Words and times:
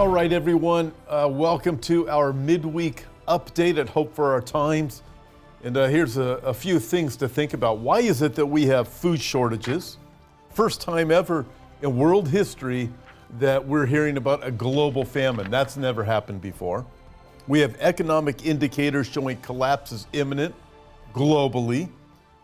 All 0.00 0.08
right, 0.08 0.32
everyone, 0.32 0.94
uh, 1.10 1.28
welcome 1.30 1.76
to 1.80 2.08
our 2.08 2.32
midweek 2.32 3.04
update 3.28 3.76
at 3.76 3.86
Hope 3.90 4.14
for 4.14 4.32
Our 4.32 4.40
Times. 4.40 5.02
And 5.62 5.76
uh, 5.76 5.88
here's 5.88 6.16
a, 6.16 6.40
a 6.42 6.54
few 6.54 6.80
things 6.80 7.16
to 7.18 7.28
think 7.28 7.52
about. 7.52 7.80
Why 7.80 8.00
is 8.00 8.22
it 8.22 8.34
that 8.36 8.46
we 8.46 8.64
have 8.64 8.88
food 8.88 9.20
shortages? 9.20 9.98
First 10.54 10.80
time 10.80 11.10
ever 11.10 11.44
in 11.82 11.98
world 11.98 12.28
history 12.28 12.88
that 13.40 13.62
we're 13.62 13.84
hearing 13.84 14.16
about 14.16 14.42
a 14.42 14.50
global 14.50 15.04
famine. 15.04 15.50
That's 15.50 15.76
never 15.76 16.02
happened 16.02 16.40
before. 16.40 16.86
We 17.46 17.60
have 17.60 17.76
economic 17.78 18.46
indicators 18.46 19.06
showing 19.06 19.36
collapse 19.42 19.92
is 19.92 20.06
imminent 20.14 20.54
globally. 21.12 21.90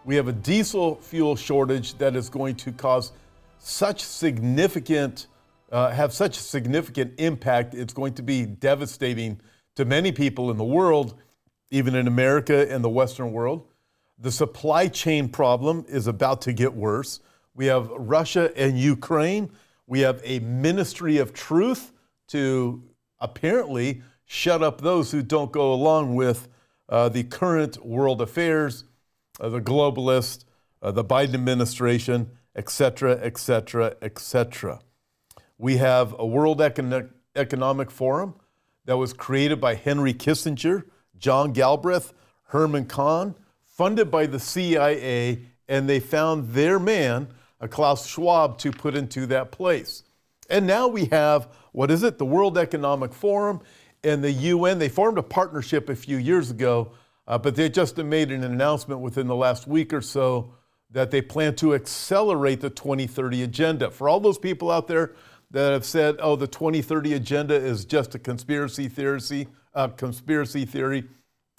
We 0.04 0.14
have 0.16 0.28
a 0.28 0.32
diesel 0.34 0.96
fuel 0.96 1.36
shortage 1.36 1.96
that 1.96 2.16
is 2.16 2.28
going 2.28 2.56
to 2.56 2.72
cause 2.72 3.12
such 3.58 4.02
significant, 4.02 5.28
uh, 5.70 5.90
have 5.90 6.12
such 6.12 6.38
a 6.38 6.40
significant 6.40 7.14
impact. 7.18 7.74
It's 7.74 7.92
going 7.92 8.14
to 8.14 8.22
be 8.22 8.46
devastating 8.46 9.40
to 9.74 9.84
many 9.84 10.12
people 10.12 10.50
in 10.50 10.56
the 10.56 10.64
world 10.64 11.14
even 11.70 11.94
in 11.94 12.06
America 12.06 12.70
and 12.72 12.82
the 12.84 12.88
Western 12.88 13.32
world. 13.32 13.66
The 14.18 14.30
supply 14.30 14.88
chain 14.88 15.28
problem 15.28 15.84
is 15.88 16.06
about 16.06 16.40
to 16.42 16.52
get 16.52 16.74
worse. 16.74 17.20
We 17.54 17.66
have 17.66 17.90
Russia 17.90 18.52
and 18.56 18.78
Ukraine. 18.78 19.50
We 19.86 20.00
have 20.00 20.20
a 20.24 20.38
ministry 20.40 21.18
of 21.18 21.32
truth 21.32 21.92
to 22.28 22.82
apparently 23.20 24.02
shut 24.24 24.62
up 24.62 24.80
those 24.80 25.10
who 25.10 25.22
don't 25.22 25.52
go 25.52 25.72
along 25.72 26.14
with 26.14 26.48
uh, 26.88 27.08
the 27.08 27.24
current 27.24 27.84
world 27.84 28.20
affairs, 28.20 28.84
uh, 29.40 29.48
the 29.48 29.60
globalists, 29.60 30.44
uh, 30.82 30.90
the 30.90 31.04
Biden 31.04 31.34
administration, 31.34 32.30
etc., 32.54 33.12
etc., 33.22 33.96
etc. 34.02 34.80
We 35.58 35.78
have 35.78 36.14
a 36.18 36.26
World 36.26 36.58
Econ- 36.58 37.10
Economic 37.34 37.90
Forum 37.90 38.34
that 38.84 38.96
was 38.96 39.12
created 39.12 39.60
by 39.60 39.74
Henry 39.74 40.14
Kissinger 40.14 40.84
John 41.18 41.52
Galbraith, 41.52 42.12
Herman 42.48 42.86
Kahn, 42.86 43.34
funded 43.64 44.10
by 44.10 44.26
the 44.26 44.38
CIA, 44.38 45.42
and 45.68 45.88
they 45.88 46.00
found 46.00 46.50
their 46.50 46.78
man, 46.78 47.28
uh, 47.60 47.66
Klaus 47.66 48.06
Schwab, 48.06 48.58
to 48.58 48.70
put 48.70 48.94
into 48.94 49.26
that 49.26 49.50
place. 49.50 50.02
And 50.48 50.66
now 50.66 50.88
we 50.88 51.06
have, 51.06 51.48
what 51.72 51.90
is 51.90 52.02
it, 52.02 52.18
the 52.18 52.26
World 52.26 52.58
Economic 52.58 53.12
Forum 53.12 53.60
and 54.04 54.22
the 54.22 54.30
UN. 54.30 54.78
They 54.78 54.88
formed 54.88 55.18
a 55.18 55.22
partnership 55.22 55.88
a 55.88 55.96
few 55.96 56.16
years 56.16 56.50
ago, 56.50 56.92
uh, 57.26 57.38
but 57.38 57.56
they 57.56 57.68
just 57.68 57.96
made 57.96 58.30
an 58.30 58.44
announcement 58.44 59.00
within 59.00 59.26
the 59.26 59.34
last 59.34 59.66
week 59.66 59.92
or 59.92 60.00
so 60.00 60.52
that 60.90 61.10
they 61.10 61.20
plan 61.20 61.56
to 61.56 61.74
accelerate 61.74 62.60
the 62.60 62.70
2030 62.70 63.42
agenda. 63.42 63.90
For 63.90 64.08
all 64.08 64.20
those 64.20 64.38
people 64.38 64.70
out 64.70 64.86
there 64.86 65.12
that 65.56 65.72
have 65.72 65.86
said, 65.86 66.16
oh, 66.20 66.36
the 66.36 66.46
2030 66.46 67.14
agenda 67.14 67.54
is 67.54 67.86
just 67.86 68.14
a 68.14 68.18
conspiracy 68.18 68.90
theory, 68.90 69.48
uh, 69.74 69.88
conspiracy 69.88 70.66
theory. 70.66 71.04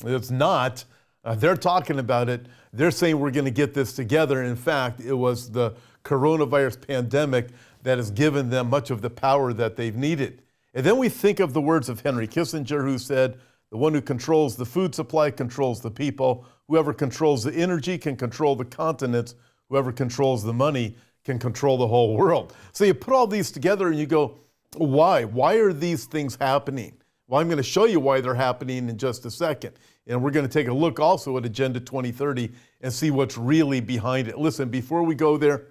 It's 0.05 0.29
not. 0.29 0.85
Uh, 1.25 1.33
they're 1.33 1.57
talking 1.57 1.97
about 1.97 2.29
it. 2.29 2.45
They're 2.71 2.91
saying 2.91 3.19
we're 3.19 3.31
going 3.31 3.45
to 3.45 3.51
get 3.51 3.73
this 3.73 3.93
together. 3.93 4.43
In 4.43 4.55
fact, 4.55 4.99
it 4.99 5.15
was 5.15 5.49
the 5.49 5.73
coronavirus 6.03 6.87
pandemic 6.87 7.47
that 7.81 7.97
has 7.97 8.11
given 8.11 8.51
them 8.51 8.69
much 8.69 8.91
of 8.91 9.01
the 9.01 9.09
power 9.09 9.51
that 9.53 9.77
they've 9.77 9.95
needed. 9.95 10.43
And 10.75 10.85
then 10.85 10.97
we 10.97 11.09
think 11.09 11.39
of 11.39 11.53
the 11.53 11.61
words 11.61 11.89
of 11.89 12.01
Henry 12.01 12.27
Kissinger, 12.27 12.83
who 12.83 12.99
said, 12.99 13.39
The 13.71 13.77
one 13.77 13.95
who 13.95 14.01
controls 14.01 14.57
the 14.57 14.65
food 14.67 14.93
supply 14.93 15.31
controls 15.31 15.81
the 15.81 15.89
people. 15.89 16.45
Whoever 16.67 16.93
controls 16.93 17.43
the 17.43 17.55
energy 17.55 17.97
can 17.97 18.15
control 18.15 18.55
the 18.55 18.65
continents. 18.65 19.33
Whoever 19.69 19.91
controls 19.91 20.43
the 20.43 20.53
money 20.53 20.97
can 21.27 21.37
control 21.37 21.77
the 21.77 21.87
whole 21.87 22.15
world. 22.15 22.55
So 22.71 22.85
you 22.85 22.93
put 22.93 23.13
all 23.13 23.27
these 23.27 23.51
together 23.51 23.89
and 23.89 23.99
you 23.99 24.05
go, 24.05 24.39
Why? 24.77 25.25
Why 25.25 25.55
are 25.55 25.73
these 25.73 26.05
things 26.05 26.37
happening? 26.39 26.93
Well, 27.27 27.41
I'm 27.41 27.47
going 27.47 27.57
to 27.57 27.63
show 27.63 27.83
you 27.83 27.99
why 27.99 28.21
they're 28.21 28.33
happening 28.33 28.87
in 28.87 28.97
just 28.97 29.25
a 29.25 29.31
second. 29.31 29.73
And 30.07 30.23
we're 30.23 30.31
going 30.31 30.47
to 30.47 30.51
take 30.51 30.69
a 30.69 30.73
look 30.73 31.01
also 31.01 31.37
at 31.37 31.45
Agenda 31.45 31.81
2030 31.81 32.49
and 32.79 32.93
see 32.93 33.11
what's 33.11 33.37
really 33.37 33.81
behind 33.81 34.29
it. 34.29 34.37
Listen, 34.37 34.69
before 34.69 35.03
we 35.03 35.15
go 35.15 35.35
there, 35.35 35.67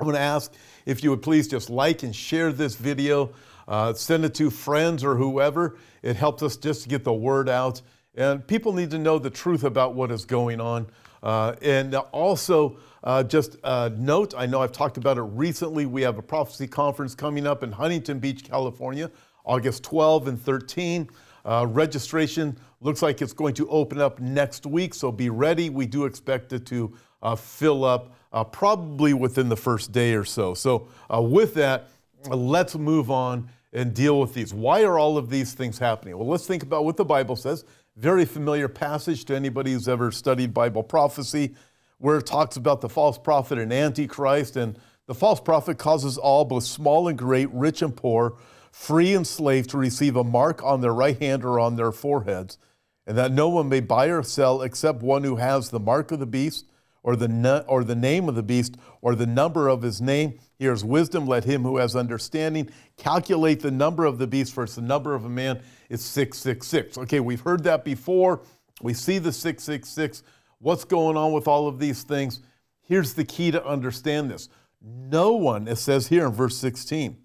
I'm 0.00 0.06
going 0.06 0.16
to 0.16 0.20
ask 0.20 0.52
if 0.86 1.04
you 1.04 1.10
would 1.10 1.22
please 1.22 1.46
just 1.46 1.70
like 1.70 2.02
and 2.02 2.14
share 2.14 2.50
this 2.50 2.74
video, 2.74 3.32
uh, 3.68 3.92
send 3.92 4.24
it 4.24 4.34
to 4.34 4.50
friends 4.50 5.04
or 5.04 5.14
whoever. 5.14 5.76
It 6.02 6.16
helps 6.16 6.42
us 6.42 6.56
just 6.56 6.82
to 6.82 6.88
get 6.88 7.04
the 7.04 7.12
word 7.12 7.48
out. 7.48 7.80
And 8.16 8.44
people 8.44 8.72
need 8.72 8.90
to 8.90 8.98
know 8.98 9.20
the 9.20 9.30
truth 9.30 9.62
about 9.62 9.94
what 9.94 10.10
is 10.10 10.24
going 10.24 10.60
on. 10.60 10.88
Uh, 11.22 11.54
and 11.62 11.94
also, 11.94 12.78
uh, 13.04 13.22
just 13.22 13.56
a 13.64 13.90
note 13.90 14.34
I 14.36 14.46
know 14.46 14.62
I've 14.62 14.72
talked 14.72 14.96
about 14.96 15.18
it 15.18 15.22
recently. 15.22 15.86
We 15.86 16.02
have 16.02 16.18
a 16.18 16.22
prophecy 16.22 16.66
conference 16.66 17.14
coming 17.14 17.46
up 17.46 17.62
in 17.62 17.72
Huntington 17.72 18.18
Beach, 18.18 18.44
California 18.44 19.10
August 19.44 19.82
12 19.84 20.28
and 20.28 20.40
13. 20.40 21.08
Uh, 21.44 21.66
registration 21.68 22.56
looks 22.80 23.02
like 23.02 23.22
it's 23.22 23.32
going 23.32 23.54
to 23.54 23.68
open 23.68 24.00
up 24.00 24.20
next 24.20 24.66
week, 24.66 24.94
so 24.94 25.10
be 25.10 25.30
ready. 25.30 25.70
We 25.70 25.86
do 25.86 26.04
expect 26.04 26.52
it 26.52 26.66
to 26.66 26.94
uh, 27.22 27.34
fill 27.36 27.84
up 27.84 28.14
uh, 28.32 28.44
probably 28.44 29.14
within 29.14 29.48
the 29.48 29.56
first 29.56 29.92
day 29.92 30.14
or 30.14 30.24
so. 30.24 30.54
So, 30.54 30.88
uh, 31.12 31.20
with 31.20 31.54
that, 31.54 31.88
let's 32.28 32.76
move 32.76 33.10
on 33.10 33.48
and 33.72 33.94
deal 33.94 34.20
with 34.20 34.34
these. 34.34 34.52
Why 34.52 34.82
are 34.82 34.98
all 34.98 35.16
of 35.16 35.30
these 35.30 35.54
things 35.54 35.78
happening? 35.78 36.16
Well, 36.18 36.28
let's 36.28 36.46
think 36.46 36.62
about 36.62 36.84
what 36.84 36.96
the 36.96 37.04
Bible 37.04 37.36
says. 37.36 37.64
Very 37.96 38.24
familiar 38.24 38.68
passage 38.68 39.24
to 39.26 39.36
anybody 39.36 39.72
who's 39.72 39.88
ever 39.88 40.10
studied 40.10 40.52
Bible 40.54 40.82
prophecy, 40.82 41.54
where 41.98 42.18
it 42.18 42.26
talks 42.26 42.56
about 42.56 42.80
the 42.80 42.88
false 42.88 43.18
prophet 43.18 43.58
and 43.58 43.72
antichrist. 43.72 44.56
And 44.56 44.78
the 45.06 45.14
false 45.14 45.40
prophet 45.40 45.78
causes 45.78 46.18
all, 46.18 46.44
both 46.44 46.64
small 46.64 47.08
and 47.08 47.18
great, 47.18 47.50
rich 47.52 47.82
and 47.82 47.94
poor, 47.94 48.36
free 48.72 49.14
and 49.14 49.26
slave 49.26 49.66
to 49.68 49.78
receive 49.78 50.16
a 50.16 50.24
mark 50.24 50.62
on 50.62 50.80
their 50.80 50.94
right 50.94 51.20
hand 51.20 51.44
or 51.44 51.58
on 51.58 51.76
their 51.76 51.92
foreheads, 51.92 52.58
and 53.06 53.18
that 53.18 53.32
no 53.32 53.48
one 53.48 53.68
may 53.68 53.80
buy 53.80 54.06
or 54.06 54.22
sell 54.22 54.62
except 54.62 55.02
one 55.02 55.24
who 55.24 55.36
has 55.36 55.70
the 55.70 55.80
mark 55.80 56.12
of 56.12 56.20
the 56.20 56.26
beast, 56.26 56.66
or 57.02 57.16
the, 57.16 57.64
or 57.66 57.84
the 57.84 57.94
name 57.94 58.28
of 58.28 58.34
the 58.34 58.42
beast, 58.42 58.76
or 59.00 59.14
the 59.14 59.26
number 59.26 59.68
of 59.68 59.82
his 59.82 60.00
name. 60.00 60.38
Here's 60.58 60.84
wisdom. 60.84 61.26
Let 61.26 61.44
him 61.44 61.62
who 61.62 61.78
has 61.78 61.96
understanding 61.96 62.70
calculate 62.96 63.60
the 63.60 63.70
number 63.70 64.04
of 64.04 64.18
the 64.18 64.26
beast, 64.26 64.52
for 64.52 64.64
it's 64.64 64.74
the 64.74 64.82
number 64.82 65.14
of 65.14 65.24
a 65.24 65.28
man 65.28 65.62
is 65.88 66.04
666. 66.04 66.98
Okay, 66.98 67.20
we've 67.20 67.40
heard 67.40 67.64
that 67.64 67.84
before. 67.84 68.42
We 68.82 68.94
see 68.94 69.18
the 69.18 69.32
666. 69.32 70.22
What's 70.58 70.84
going 70.84 71.16
on 71.16 71.32
with 71.32 71.48
all 71.48 71.66
of 71.66 71.78
these 71.78 72.02
things? 72.02 72.40
Here's 72.82 73.14
the 73.14 73.24
key 73.24 73.50
to 73.50 73.64
understand 73.64 74.30
this. 74.30 74.48
No 74.82 75.32
one, 75.32 75.68
it 75.68 75.76
says 75.76 76.08
here 76.08 76.26
in 76.26 76.32
verse 76.32 76.56
16, 76.56 77.16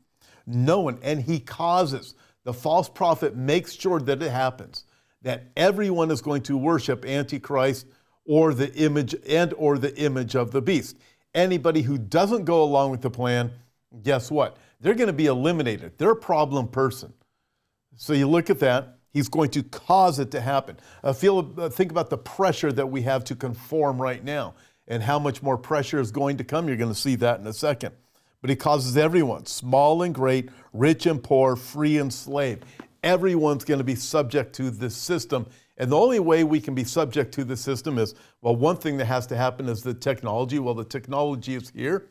no 0.46 0.82
one, 0.82 1.00
and 1.02 1.22
he 1.22 1.40
causes. 1.40 2.16
The 2.44 2.54
false 2.54 2.88
prophet 2.88 3.36
makes 3.36 3.74
sure 3.74 4.00
that 4.02 4.22
it 4.22 4.32
happens, 4.32 4.86
that 5.24 5.48
everyone 5.58 6.12
is 6.12 6.22
going 6.22 6.44
to 6.44 6.58
worship 6.58 7.06
Antichrist 7.06 7.88
or 8.26 8.54
the 8.54 8.74
image 8.76 9.16
and 9.28 9.54
or 9.58 9.78
the 9.78 9.96
image 9.98 10.36
of 10.36 10.52
the 10.52 10.62
beast. 10.62 10.98
Anybody 11.34 11.82
who 11.82 11.98
doesn't 11.98 12.46
go 12.46 12.64
along 12.64 12.92
with 12.92 13.02
the 13.02 13.10
plan, 13.10 13.52
guess 14.04 14.32
what? 14.32 14.58
They're 14.82 14.96
going 14.96 15.08
to 15.08 15.14
be 15.14 15.28
eliminated. 15.28 15.98
They're 15.98 16.12
a 16.12 16.16
problem 16.16 16.68
person. 16.68 17.14
So 17.96 18.14
you 18.14 18.28
look 18.28 18.50
at 18.50 18.60
that. 18.60 18.98
He's 19.12 19.30
going 19.30 19.52
to 19.52 19.64
cause 19.64 20.20
it 20.20 20.32
to 20.32 20.42
happen. 20.42 20.78
Uh, 21.04 21.14
feel, 21.14 21.54
uh, 21.58 21.70
think 21.70 21.92
about 21.92 22.10
the 22.10 22.18
pressure 22.18 22.72
that 22.74 22.88
we 22.88 23.02
have 23.04 23.24
to 23.26 23.36
conform 23.36 24.02
right 24.02 24.22
now 24.22 24.56
and 24.88 25.02
how 25.02 25.20
much 25.20 25.42
more 25.42 25.58
pressure 25.58 26.00
is 26.00 26.12
going 26.12 26.38
to 26.38 26.44
come. 26.44 26.68
You're 26.68 26.78
going 26.78 26.94
to 26.94 27.00
see 27.00 27.16
that 27.16 27.40
in 27.40 27.48
a 27.48 27.54
second 27.54 27.94
but 28.46 28.52
he 28.52 28.56
causes 28.56 28.96
everyone, 28.96 29.48
small 29.48 30.04
and 30.04 30.14
great, 30.14 30.50
rich 30.72 31.08
and 31.08 31.24
poor, 31.24 31.56
free 31.56 31.98
and 31.98 32.14
slave. 32.14 32.60
Everyone's 33.02 33.66
going 33.66 33.80
to 33.80 33.84
be 33.84 33.96
subject 33.96 34.54
to 34.58 34.70
this 34.70 34.96
system. 34.96 35.48
And 35.78 35.92
the 35.92 35.98
only 35.98 36.20
way 36.20 36.44
we 36.44 36.62
can 36.62 36.74
be 36.74 36.84
subject 36.84 37.34
to 37.34 37.44
the 37.44 37.58
system 37.58 37.98
is 37.98 38.16
well, 38.42 38.56
one 38.56 38.78
thing 38.78 38.98
that 38.98 39.06
has 39.06 39.28
to 39.28 39.38
happen 39.38 39.68
is 39.68 39.84
the 39.84 39.94
technology. 39.94 40.60
Well, 40.60 40.74
the 40.74 40.86
technology 40.86 41.56
is 41.56 41.70
here. 41.76 42.10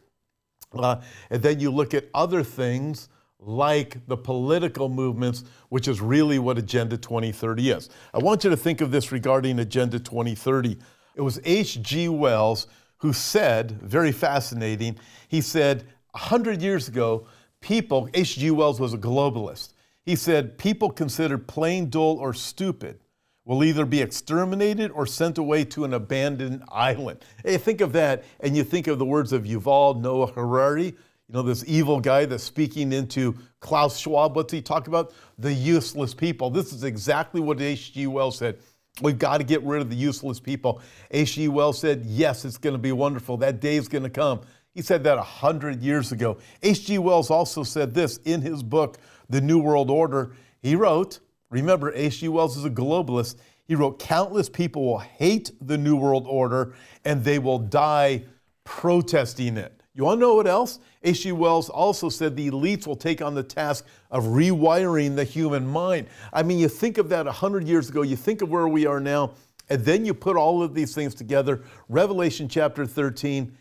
Uh, 0.72 1.00
and 1.30 1.42
then 1.42 1.60
you 1.60 1.70
look 1.70 1.94
at 1.94 2.08
other 2.14 2.42
things 2.42 3.08
like 3.38 4.06
the 4.06 4.16
political 4.16 4.88
movements, 4.88 5.44
which 5.68 5.88
is 5.88 6.00
really 6.00 6.38
what 6.38 6.58
Agenda 6.58 6.96
2030 6.96 7.70
is. 7.70 7.90
I 8.12 8.18
want 8.18 8.44
you 8.44 8.50
to 8.50 8.56
think 8.56 8.80
of 8.80 8.90
this 8.90 9.12
regarding 9.12 9.58
Agenda 9.58 9.98
2030. 9.98 10.78
It 11.14 11.20
was 11.20 11.40
H.G. 11.44 12.08
Wells 12.08 12.66
who 12.98 13.12
said, 13.12 13.82
very 13.82 14.12
fascinating, 14.12 14.98
he 15.28 15.40
said, 15.40 15.84
100 16.12 16.62
years 16.62 16.88
ago, 16.88 17.26
people, 17.60 18.08
H.G. 18.14 18.50
Wells 18.50 18.80
was 18.80 18.94
a 18.94 18.98
globalist. 18.98 19.74
He 20.04 20.16
said, 20.16 20.56
people 20.58 20.90
considered 20.90 21.46
plain, 21.46 21.90
dull, 21.90 22.18
or 22.18 22.32
stupid 22.32 22.98
will 23.44 23.62
either 23.62 23.84
be 23.84 24.00
exterminated 24.00 24.90
or 24.90 25.06
sent 25.06 25.38
away 25.38 25.64
to 25.64 25.84
an 25.84 25.92
abandoned 25.94 26.62
island. 26.68 27.24
Hey, 27.44 27.58
think 27.58 27.80
of 27.80 27.92
that, 27.92 28.24
and 28.40 28.56
you 28.56 28.64
think 28.64 28.86
of 28.86 28.98
the 28.98 29.04
words 29.04 29.32
of 29.32 29.44
Yuval 29.44 30.00
Noah 30.00 30.28
Harari, 30.28 30.86
you 30.86 31.32
know, 31.32 31.42
this 31.42 31.64
evil 31.66 32.00
guy 32.00 32.26
that's 32.26 32.44
speaking 32.44 32.92
into 32.92 33.36
Klaus 33.60 33.98
Schwab. 33.98 34.36
What's 34.36 34.52
he 34.52 34.60
talk 34.60 34.88
about? 34.88 35.12
The 35.38 35.52
useless 35.52 36.14
people. 36.14 36.50
This 36.50 36.72
is 36.72 36.84
exactly 36.84 37.40
what 37.40 37.60
H.G. 37.60 38.06
Wells 38.06 38.38
said. 38.38 38.58
We've 39.00 39.18
got 39.18 39.38
to 39.38 39.44
get 39.44 39.62
rid 39.62 39.80
of 39.80 39.90
the 39.90 39.96
useless 39.96 40.38
people. 40.38 40.80
H.G. 41.10 41.48
Wells 41.48 41.80
said, 41.80 42.04
Yes, 42.06 42.44
it's 42.44 42.58
going 42.58 42.74
to 42.74 42.78
be 42.78 42.92
wonderful. 42.92 43.38
That 43.38 43.60
day 43.60 43.76
is 43.76 43.88
going 43.88 44.04
to 44.04 44.10
come. 44.10 44.42
He 44.74 44.82
said 44.82 45.02
that 45.04 45.16
100 45.16 45.82
years 45.82 46.12
ago. 46.12 46.38
H.G. 46.62 46.98
Wells 46.98 47.30
also 47.30 47.62
said 47.62 47.94
this 47.94 48.18
in 48.18 48.42
his 48.42 48.62
book, 48.62 48.98
The 49.30 49.40
New 49.40 49.58
World 49.58 49.90
Order. 49.90 50.36
He 50.62 50.76
wrote, 50.76 51.20
remember, 51.54 51.92
H.G. 51.94 52.28
Wells 52.28 52.56
is 52.56 52.64
a 52.64 52.70
globalist. 52.70 53.36
He 53.66 53.74
wrote, 53.74 53.98
Countless 53.98 54.48
people 54.48 54.84
will 54.84 54.98
hate 54.98 55.52
the 55.60 55.78
New 55.78 55.96
World 55.96 56.26
Order 56.28 56.74
and 57.04 57.24
they 57.24 57.38
will 57.38 57.58
die 57.58 58.24
protesting 58.64 59.56
it. 59.56 59.82
You 59.94 60.04
want 60.04 60.18
to 60.18 60.20
know 60.22 60.34
what 60.34 60.48
else? 60.48 60.80
H.G. 61.02 61.32
Wells 61.32 61.68
also 61.68 62.08
said 62.08 62.36
the 62.36 62.50
elites 62.50 62.86
will 62.86 62.96
take 62.96 63.22
on 63.22 63.34
the 63.34 63.42
task 63.42 63.86
of 64.10 64.24
rewiring 64.24 65.14
the 65.14 65.24
human 65.24 65.66
mind. 65.66 66.08
I 66.32 66.42
mean, 66.42 66.58
you 66.58 66.68
think 66.68 66.98
of 66.98 67.08
that 67.10 67.26
100 67.26 67.68
years 67.68 67.88
ago, 67.88 68.02
you 68.02 68.16
think 68.16 68.42
of 68.42 68.50
where 68.50 68.66
we 68.66 68.86
are 68.86 68.98
now, 68.98 69.34
and 69.68 69.84
then 69.84 70.04
you 70.04 70.12
put 70.12 70.36
all 70.36 70.62
of 70.62 70.74
these 70.74 70.94
things 70.94 71.14
together. 71.14 71.62
Revelation 71.88 72.48
chapter 72.48 72.84
13 72.84 73.56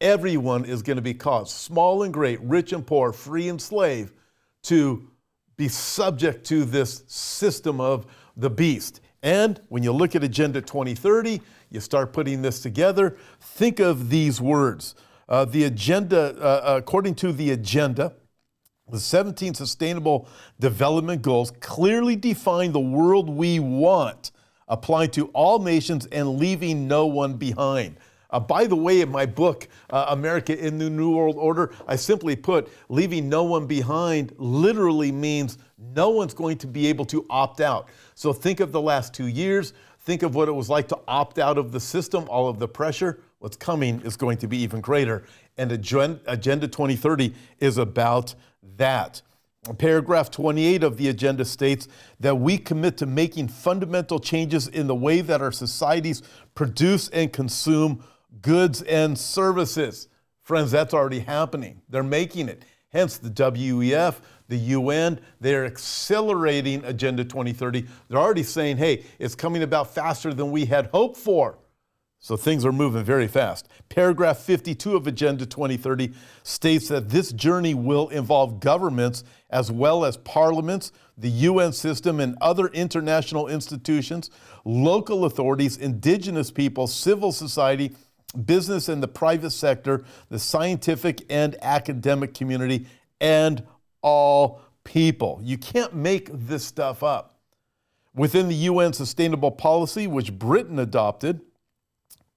everyone 0.00 0.64
is 0.66 0.82
going 0.82 0.96
to 0.96 1.02
be 1.02 1.14
caught, 1.14 1.48
small 1.48 2.02
and 2.02 2.12
great, 2.12 2.38
rich 2.42 2.72
and 2.72 2.86
poor, 2.86 3.12
free 3.12 3.48
and 3.48 3.60
slave, 3.60 4.12
to 4.62 5.08
be 5.56 5.68
subject 5.68 6.44
to 6.46 6.64
this 6.64 7.04
system 7.06 7.80
of 7.80 8.06
the 8.36 8.50
beast. 8.50 9.00
And 9.22 9.60
when 9.68 9.82
you 9.82 9.92
look 9.92 10.14
at 10.14 10.22
Agenda 10.22 10.60
2030, 10.60 11.40
you 11.70 11.80
start 11.80 12.12
putting 12.12 12.42
this 12.42 12.60
together, 12.60 13.16
think 13.40 13.80
of 13.80 14.10
these 14.10 14.40
words. 14.40 14.94
Uh, 15.28 15.44
the 15.44 15.64
agenda, 15.64 16.36
uh, 16.40 16.76
according 16.76 17.14
to 17.16 17.32
the 17.32 17.50
agenda, 17.50 18.14
the 18.88 19.00
17 19.00 19.54
Sustainable 19.54 20.28
Development 20.60 21.20
Goals 21.20 21.50
clearly 21.58 22.14
define 22.14 22.70
the 22.70 22.78
world 22.78 23.28
we 23.28 23.58
want, 23.58 24.30
applying 24.68 25.10
to 25.12 25.26
all 25.28 25.58
nations 25.58 26.06
and 26.06 26.38
leaving 26.38 26.86
no 26.86 27.06
one 27.06 27.34
behind. 27.34 27.96
Uh, 28.36 28.40
by 28.40 28.66
the 28.66 28.76
way, 28.76 29.00
in 29.00 29.10
my 29.10 29.24
book, 29.24 29.66
uh, 29.88 30.04
America 30.10 30.54
in 30.54 30.76
the 30.76 30.90
New 30.90 31.16
World 31.16 31.36
Order, 31.38 31.72
I 31.88 31.96
simply 31.96 32.36
put 32.36 32.68
leaving 32.90 33.30
no 33.30 33.44
one 33.44 33.66
behind 33.66 34.34
literally 34.36 35.10
means 35.10 35.56
no 35.78 36.10
one's 36.10 36.34
going 36.34 36.58
to 36.58 36.66
be 36.66 36.86
able 36.86 37.06
to 37.06 37.24
opt 37.30 37.62
out. 37.62 37.88
So 38.14 38.34
think 38.34 38.60
of 38.60 38.72
the 38.72 38.80
last 38.80 39.14
two 39.14 39.28
years. 39.28 39.72
Think 40.00 40.22
of 40.22 40.34
what 40.34 40.48
it 40.48 40.52
was 40.52 40.68
like 40.68 40.86
to 40.88 40.98
opt 41.08 41.38
out 41.38 41.56
of 41.56 41.72
the 41.72 41.80
system, 41.80 42.26
all 42.28 42.46
of 42.46 42.58
the 42.58 42.68
pressure. 42.68 43.20
What's 43.38 43.56
coming 43.56 44.02
is 44.02 44.18
going 44.18 44.36
to 44.38 44.46
be 44.46 44.58
even 44.58 44.82
greater. 44.82 45.24
And 45.56 45.72
Agenda 45.72 46.68
2030 46.68 47.32
is 47.60 47.78
about 47.78 48.34
that. 48.76 49.22
Paragraph 49.78 50.30
28 50.30 50.84
of 50.84 50.96
the 50.96 51.08
agenda 51.08 51.44
states 51.44 51.88
that 52.20 52.36
we 52.36 52.56
commit 52.56 52.98
to 52.98 53.06
making 53.06 53.48
fundamental 53.48 54.20
changes 54.20 54.68
in 54.68 54.86
the 54.86 54.94
way 54.94 55.22
that 55.22 55.40
our 55.40 55.50
societies 55.50 56.22
produce 56.54 57.08
and 57.08 57.32
consume 57.32 58.04
goods 58.42 58.82
and 58.82 59.18
services. 59.18 60.08
Friends, 60.42 60.70
that's 60.70 60.94
already 60.94 61.20
happening. 61.20 61.82
They're 61.88 62.02
making 62.02 62.48
it. 62.48 62.62
Hence, 62.92 63.18
the 63.18 63.30
WEF, 63.30 64.20
the 64.48 64.56
UN, 64.56 65.20
they're 65.40 65.66
accelerating 65.66 66.84
Agenda 66.84 67.24
2030. 67.24 67.86
They're 68.08 68.18
already 68.18 68.42
saying, 68.42 68.76
hey, 68.76 69.04
it's 69.18 69.34
coming 69.34 69.62
about 69.62 69.92
faster 69.92 70.32
than 70.32 70.52
we 70.52 70.66
had 70.66 70.86
hoped 70.86 71.16
for. 71.16 71.58
So 72.18 72.36
things 72.36 72.64
are 72.64 72.72
moving 72.72 73.04
very 73.04 73.28
fast. 73.28 73.68
Paragraph 73.88 74.38
52 74.38 74.96
of 74.96 75.06
Agenda 75.06 75.46
2030 75.46 76.12
states 76.42 76.88
that 76.88 77.08
this 77.08 77.32
journey 77.32 77.74
will 77.74 78.08
involve 78.08 78.58
governments 78.58 79.22
as 79.50 79.70
well 79.70 80.04
as 80.04 80.16
parliaments, 80.16 80.92
the 81.18 81.28
UN 81.28 81.72
system, 81.72 82.18
and 82.18 82.36
other 82.40 82.68
international 82.68 83.48
institutions, 83.48 84.30
local 84.64 85.24
authorities, 85.24 85.76
indigenous 85.76 86.50
people, 86.50 86.86
civil 86.86 87.30
society, 87.30 87.94
business 88.44 88.88
and 88.88 89.02
the 89.02 89.08
private 89.08 89.50
sector, 89.50 90.04
the 90.28 90.38
scientific 90.38 91.24
and 91.30 91.56
academic 91.62 92.34
community, 92.34 92.86
and 93.20 93.62
all 94.02 94.60
people. 94.84 95.40
You 95.42 95.58
can't 95.58 95.94
make 95.94 96.30
this 96.32 96.64
stuff 96.64 97.02
up. 97.02 97.38
Within 98.14 98.48
the 98.48 98.54
UN 98.54 98.92
Sustainable 98.92 99.50
Policy, 99.50 100.06
which 100.06 100.32
Britain 100.32 100.78
adopted, 100.78 101.40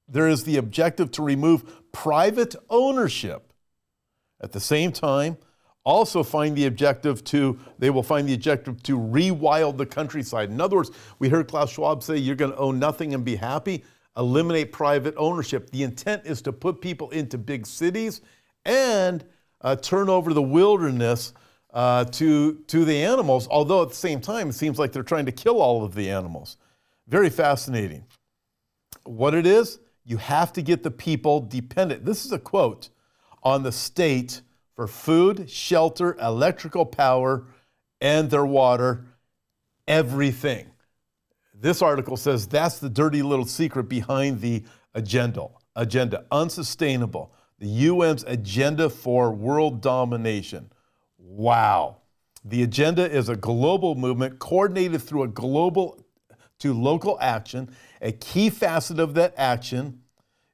there 0.07 0.27
is 0.27 0.43
the 0.43 0.57
objective 0.57 1.11
to 1.11 1.23
remove 1.23 1.91
private 1.91 2.55
ownership. 2.69 3.53
At 4.41 4.51
the 4.51 4.59
same 4.59 4.91
time, 4.91 5.37
also 5.85 6.23
find 6.23 6.55
the 6.55 6.65
objective 6.65 7.23
to, 7.25 7.59
they 7.77 7.89
will 7.89 8.03
find 8.03 8.27
the 8.27 8.33
objective 8.33 8.83
to 8.83 8.97
rewild 8.97 9.77
the 9.77 9.85
countryside. 9.85 10.49
In 10.49 10.59
other 10.59 10.75
words, 10.75 10.91
we 11.19 11.29
heard 11.29 11.47
Klaus 11.47 11.71
Schwab 11.71 12.03
say, 12.03 12.17
you're 12.17 12.35
going 12.35 12.51
to 12.51 12.57
own 12.57 12.79
nothing 12.79 13.13
and 13.13 13.23
be 13.23 13.35
happy 13.35 13.83
eliminate 14.17 14.71
private 14.71 15.13
ownership. 15.17 15.69
The 15.69 15.83
intent 15.83 16.23
is 16.25 16.41
to 16.43 16.51
put 16.51 16.81
people 16.81 17.09
into 17.11 17.37
big 17.37 17.65
cities 17.65 18.21
and 18.65 19.23
uh, 19.61 19.75
turn 19.75 20.09
over 20.09 20.33
the 20.33 20.41
wilderness 20.41 21.33
uh, 21.73 22.03
to, 22.05 22.55
to 22.67 22.85
the 22.85 23.03
animals, 23.03 23.47
although 23.49 23.83
at 23.83 23.89
the 23.89 23.95
same 23.95 24.19
time, 24.19 24.49
it 24.49 24.53
seems 24.53 24.79
like 24.79 24.91
they're 24.91 25.03
trying 25.03 25.25
to 25.25 25.31
kill 25.31 25.61
all 25.61 25.83
of 25.83 25.93
the 25.93 26.09
animals. 26.09 26.57
Very 27.07 27.29
fascinating. 27.29 28.03
What 29.03 29.33
it 29.33 29.45
is, 29.45 29.79
you 30.03 30.17
have 30.17 30.51
to 30.53 30.61
get 30.61 30.83
the 30.83 30.91
people 30.91 31.39
dependent. 31.39 32.05
This 32.05 32.25
is 32.25 32.31
a 32.31 32.39
quote 32.39 32.89
on 33.43 33.63
the 33.63 33.71
state 33.71 34.41
for 34.75 34.87
food, 34.87 35.49
shelter, 35.49 36.17
electrical 36.19 36.85
power, 36.85 37.45
and 38.01 38.29
their 38.29 38.45
water, 38.45 39.05
everything. 39.87 40.71
This 41.61 41.81
article 41.81 42.15
says 42.15 42.47
that's 42.47 42.79
the 42.79 42.89
dirty 42.89 43.21
little 43.21 43.45
secret 43.45 43.89
behind 43.89 44.39
the 44.39 44.63
agenda. 44.93 45.47
Agenda 45.75 46.25
unsustainable. 46.31 47.33
The 47.59 47.87
UN's 47.87 48.23
agenda 48.23 48.89
for 48.89 49.31
world 49.31 49.81
domination. 49.81 50.71
Wow. 51.17 51.97
The 52.45 52.63
agenda 52.63 53.09
is 53.09 53.27
a 53.27 53.35
global 53.35 53.95
movement 53.95 54.39
coordinated 54.39 55.01
through 55.01 55.23
a 55.23 55.27
global 55.27 56.03
to 56.59 56.73
local 56.73 57.17
action. 57.19 57.69
A 58.01 58.13
key 58.13 58.49
facet 58.49 58.99
of 58.99 59.13
that 59.15 59.33
action 59.35 60.01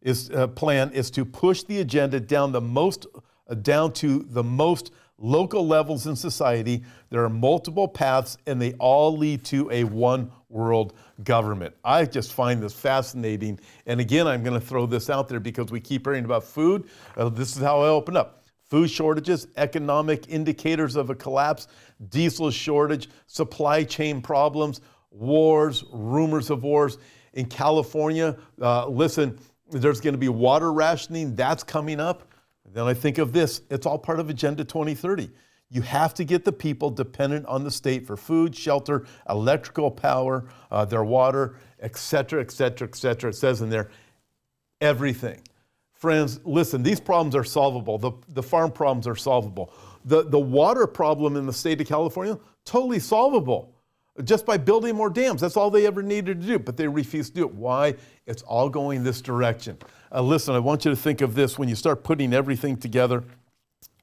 is 0.01 0.31
uh, 0.31 0.48
plan 0.48 0.92
is 0.92 1.12
to 1.12 1.25
push 1.25 1.63
the 1.63 1.80
agenda 1.80 2.19
down 2.19 2.51
the 2.51 2.62
most 2.62 3.06
uh, 3.48 3.54
down 3.54 3.94
to 3.94 4.25
the 4.30 4.44
most 4.44 4.92
local 5.18 5.66
levels 5.66 6.08
in 6.08 6.16
society. 6.16 6.84
There 7.10 7.24
are 7.24 7.30
multiple 7.30 7.88
paths 7.88 8.38
and 8.48 8.62
they 8.62 8.74
all 8.74 9.16
lead 9.18 9.44
to 9.46 9.70
a 9.72 9.84
one 9.84 10.32
world 10.50 10.94
government. 11.24 11.76
I 11.84 12.06
just 12.06 12.34
find 12.34 12.62
this 12.62 12.74
fascinating. 12.74 13.60
And 13.86 14.00
again, 14.00 14.28
I'm 14.28 14.44
going 14.44 14.60
to 14.60 14.66
throw 14.66 14.86
this 14.86 15.10
out 15.10 15.28
there 15.28 15.40
because 15.40 15.72
we 15.72 15.80
keep 15.80 16.06
hearing 16.06 16.26
about 16.26 16.44
food. 16.44 16.90
Uh, 17.16 17.30
this 17.30 17.56
is 17.56 17.62
how 17.62 17.82
I 17.82 17.88
open 17.88 18.18
up. 18.18 18.44
Food 18.70 18.90
shortages, 18.90 19.48
economic 19.58 20.28
indicators 20.28 20.96
of 20.96 21.10
a 21.10 21.16
collapse, 21.16 21.68
diesel 22.10 22.50
shortage, 22.50 23.10
supply 23.28 23.84
chain 23.84 24.22
problems, 24.22 24.82
wars, 25.12 25.84
rumors 25.94 26.50
of 26.50 26.63
wars. 26.63 26.98
In 27.34 27.46
California, 27.46 28.38
uh, 28.62 28.88
listen, 28.88 29.38
there's 29.70 30.01
going 30.01 30.13
to 30.13 30.20
be 30.20 30.30
water 30.30 30.74
rationing. 30.74 31.36
That's 31.36 31.63
coming 31.63 32.00
up. 32.00 32.28
Then 32.74 32.86
I 32.86 32.93
think 32.93 33.17
of 33.17 33.31
this 33.34 33.62
it's 33.69 33.86
all 33.86 33.98
part 33.98 34.19
of 34.19 34.29
Agenda 34.29 34.63
2030. 34.63 35.29
You 35.69 35.81
have 35.81 36.13
to 36.15 36.24
get 36.24 36.45
the 36.45 36.51
people 36.51 36.89
dependent 36.89 37.45
on 37.48 37.63
the 37.63 37.72
state 37.72 38.05
for 38.05 38.15
food, 38.15 38.55
shelter, 38.55 39.05
electrical 39.29 39.89
power, 39.89 40.45
uh, 40.72 40.86
their 40.86 41.03
water, 41.03 41.57
et 41.79 41.98
cetera, 41.98 42.41
et 42.41 42.51
cetera, 42.51 42.88
et 42.88 42.95
cetera. 42.95 43.31
It 43.31 43.34
says 43.34 43.62
in 43.62 43.69
there, 43.69 43.89
everything. 44.79 45.41
Friends, 45.93 46.39
listen, 46.45 46.84
these 46.84 47.00
problems 47.00 47.36
are 47.36 47.43
solvable. 47.43 47.98
The, 47.98 48.12
the 48.29 48.43
farm 48.43 48.72
problems 48.72 49.07
are 49.07 49.15
solvable. 49.15 49.74
The, 50.05 50.24
the 50.24 50.39
water 50.39 50.86
problem 50.86 51.36
in 51.36 51.48
the 51.48 51.53
state 51.53 51.81
of 51.81 51.88
California, 51.88 52.38
totally 52.63 53.00
solvable 53.00 53.75
just 54.24 54.45
by 54.45 54.57
building 54.57 54.95
more 54.95 55.10
dams. 55.10 55.41
That's 55.41 55.57
all 55.57 55.69
they 55.69 55.86
ever 55.86 56.01
needed 56.01 56.41
to 56.41 56.48
do, 56.48 56.60
but 56.60 56.77
they 56.77 56.88
refused 56.88 57.36
to 57.36 57.41
do 57.41 57.48
it. 57.48 57.53
Why? 57.53 57.95
It's 58.25 58.41
all 58.43 58.69
going 58.69 59.03
this 59.03 59.22
direction. 59.22 59.77
Uh, 60.12 60.22
listen, 60.22 60.55
I 60.55 60.60
want 60.60 60.86
you 60.86 60.91
to 60.91 60.98
think 60.98 61.22
of 61.22 61.36
this 61.36 61.60
when 61.60 61.67
you 61.67 61.75
start 61.75 62.03
putting 62.03 62.34
everything 62.34 62.77
together. 62.77 63.24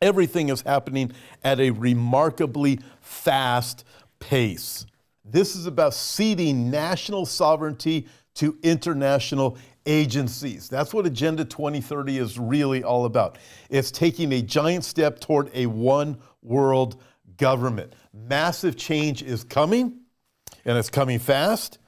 Everything 0.03 0.49
is 0.49 0.61
happening 0.63 1.13
at 1.43 1.61
a 1.61 1.71
remarkably 1.71 2.81
fast 3.01 3.85
pace. 4.19 4.85
This 5.25 5.57
is 5.57 5.67
about 5.67 5.95
ceding 5.95 6.71
national 6.71 7.25
sovereignty 7.25 8.07
to 8.35 8.59
international 8.63 9.57
agencies. 9.87 10.69
That's 10.69 10.93
what 10.93 11.07
Agenda 11.07 11.45
2030 11.45 12.19
is 12.19 12.39
really 12.39 12.83
all 12.83 13.05
about. 13.05 13.39
It's 13.71 13.91
taking 13.91 14.33
a 14.33 14.43
giant 14.43 14.85
step 14.85 15.21
toward 15.21 15.51
a 15.55 15.67
one 15.67 16.19
world 16.43 17.01
government. 17.37 17.95
Massive 18.13 18.77
change 18.77 19.23
is 19.23 19.45
coming, 19.45 20.02
and 20.65 20.79
it's 20.79 20.91
coming 20.91 21.19
fast, 21.19 21.79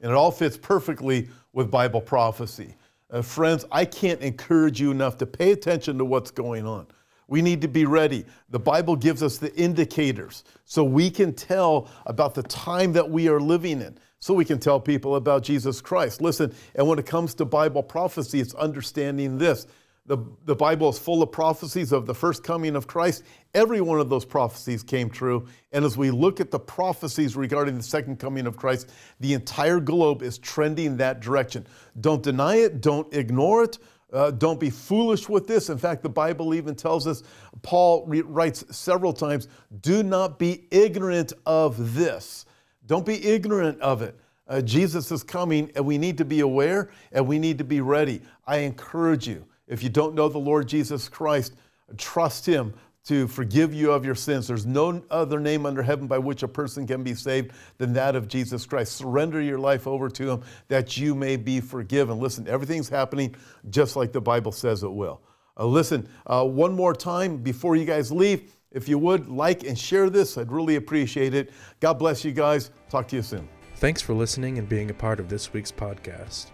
and 0.00 0.10
it 0.10 0.14
all 0.14 0.30
fits 0.30 0.56
perfectly 0.56 1.28
with 1.52 1.70
Bible 1.70 2.00
prophecy. 2.00 2.74
Uh, 3.10 3.22
friends, 3.22 3.64
I 3.70 3.84
can't 3.84 4.20
encourage 4.20 4.80
you 4.80 4.90
enough 4.90 5.18
to 5.18 5.26
pay 5.26 5.52
attention 5.52 5.98
to 5.98 6.04
what's 6.04 6.30
going 6.30 6.66
on. 6.66 6.86
We 7.28 7.42
need 7.42 7.62
to 7.62 7.68
be 7.68 7.86
ready. 7.86 8.24
The 8.50 8.58
Bible 8.58 8.96
gives 8.96 9.22
us 9.22 9.38
the 9.38 9.54
indicators 9.54 10.44
so 10.64 10.84
we 10.84 11.10
can 11.10 11.32
tell 11.32 11.88
about 12.06 12.34
the 12.34 12.42
time 12.42 12.92
that 12.92 13.08
we 13.08 13.28
are 13.28 13.40
living 13.40 13.80
in, 13.80 13.96
so 14.18 14.34
we 14.34 14.44
can 14.44 14.58
tell 14.58 14.80
people 14.80 15.16
about 15.16 15.42
Jesus 15.42 15.80
Christ. 15.80 16.20
Listen, 16.20 16.54
and 16.74 16.86
when 16.86 16.98
it 16.98 17.06
comes 17.06 17.34
to 17.34 17.44
Bible 17.44 17.82
prophecy, 17.82 18.40
it's 18.40 18.54
understanding 18.54 19.38
this 19.38 19.66
The, 20.06 20.18
the 20.44 20.54
Bible 20.54 20.90
is 20.90 20.98
full 20.98 21.22
of 21.22 21.32
prophecies 21.32 21.90
of 21.90 22.04
the 22.04 22.14
first 22.14 22.44
coming 22.44 22.76
of 22.76 22.86
Christ. 22.86 23.22
Every 23.54 23.80
one 23.80 24.00
of 24.00 24.10
those 24.10 24.26
prophecies 24.26 24.82
came 24.82 25.08
true. 25.08 25.46
And 25.72 25.82
as 25.82 25.96
we 25.96 26.10
look 26.10 26.40
at 26.40 26.50
the 26.50 26.58
prophecies 26.58 27.36
regarding 27.36 27.78
the 27.78 27.82
second 27.82 28.18
coming 28.18 28.46
of 28.46 28.54
Christ, 28.54 28.90
the 29.20 29.32
entire 29.32 29.80
globe 29.80 30.22
is 30.22 30.36
trending 30.36 30.98
that 30.98 31.20
direction. 31.20 31.66
Don't 32.02 32.22
deny 32.22 32.56
it, 32.56 32.82
don't 32.82 33.12
ignore 33.14 33.64
it. 33.64 33.78
Uh, 34.12 34.30
don't 34.30 34.60
be 34.60 34.70
foolish 34.70 35.28
with 35.28 35.46
this. 35.46 35.70
In 35.70 35.78
fact, 35.78 36.02
the 36.02 36.08
Bible 36.08 36.54
even 36.54 36.76
tells 36.76 37.06
us, 37.06 37.22
Paul 37.62 38.04
re- 38.06 38.20
writes 38.20 38.64
several 38.70 39.12
times, 39.12 39.48
do 39.80 40.02
not 40.02 40.38
be 40.38 40.66
ignorant 40.70 41.32
of 41.46 41.94
this. 41.94 42.46
Don't 42.86 43.06
be 43.06 43.24
ignorant 43.26 43.80
of 43.80 44.02
it. 44.02 44.16
Uh, 44.46 44.60
Jesus 44.60 45.10
is 45.10 45.22
coming, 45.22 45.72
and 45.74 45.84
we 45.84 45.96
need 45.96 46.18
to 46.18 46.24
be 46.24 46.40
aware 46.40 46.90
and 47.10 47.26
we 47.26 47.38
need 47.38 47.58
to 47.58 47.64
be 47.64 47.80
ready. 47.80 48.20
I 48.46 48.58
encourage 48.58 49.26
you, 49.26 49.46
if 49.66 49.82
you 49.82 49.88
don't 49.88 50.14
know 50.14 50.28
the 50.28 50.38
Lord 50.38 50.68
Jesus 50.68 51.08
Christ, 51.08 51.54
trust 51.96 52.46
Him 52.46 52.74
to 53.04 53.28
forgive 53.28 53.74
you 53.74 53.92
of 53.92 54.04
your 54.04 54.14
sins. 54.14 54.48
There's 54.48 54.64
no 54.64 55.02
other 55.10 55.38
name 55.38 55.66
under 55.66 55.82
heaven 55.82 56.06
by 56.06 56.18
which 56.18 56.42
a 56.42 56.48
person 56.48 56.86
can 56.86 57.02
be 57.02 57.14
saved 57.14 57.52
than 57.76 57.92
that 57.92 58.16
of 58.16 58.28
Jesus 58.28 58.64
Christ. 58.64 58.96
Surrender 58.96 59.42
your 59.42 59.58
life 59.58 59.86
over 59.86 60.08
to 60.08 60.30
Him 60.30 60.42
that 60.68 60.96
you 60.96 61.14
may 61.14 61.36
be 61.36 61.60
forgiven. 61.60 62.18
Listen, 62.18 62.48
everything's 62.48 62.88
happening 62.88 63.34
just 63.70 63.94
like 63.94 64.12
the 64.12 64.20
Bible 64.20 64.52
says 64.52 64.82
it 64.82 64.92
will. 64.92 65.20
Uh, 65.58 65.66
listen, 65.66 66.08
uh, 66.26 66.44
one 66.44 66.74
more 66.74 66.94
time 66.94 67.36
before 67.36 67.76
you 67.76 67.84
guys 67.84 68.10
leave, 68.10 68.56
if 68.72 68.88
you 68.88 68.98
would 68.98 69.28
like 69.28 69.64
and 69.64 69.78
share 69.78 70.10
this, 70.10 70.36
I'd 70.36 70.50
really 70.50 70.76
appreciate 70.76 71.32
it. 71.32 71.52
God 71.80 71.94
bless 71.94 72.24
you 72.24 72.32
guys. 72.32 72.70
Talk 72.88 73.06
to 73.08 73.16
you 73.16 73.22
soon. 73.22 73.48
Thanks 73.76 74.02
for 74.02 74.14
listening 74.14 74.58
and 74.58 74.68
being 74.68 74.90
a 74.90 74.94
part 74.94 75.20
of 75.20 75.28
this 75.28 75.52
week's 75.52 75.72
podcast. 75.72 76.53